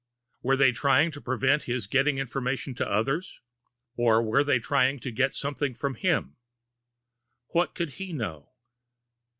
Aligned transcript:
Were 0.41 0.57
they 0.57 0.71
trying 0.71 1.11
to 1.11 1.21
prevent 1.21 1.61
his 1.69 1.85
giving 1.85 2.17
information 2.17 2.73
to 2.73 2.91
others 2.91 3.39
or 3.95 4.19
were 4.23 4.43
they 4.43 4.57
trying 4.57 4.99
to 5.01 5.11
get 5.11 5.35
something 5.35 5.75
from 5.75 5.93
him? 5.93 6.23
And 6.23 6.35
what 7.49 7.75
could 7.75 7.89
he 8.01 8.11
know? 8.11 8.51